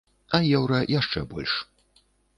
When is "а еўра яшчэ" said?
0.37-1.23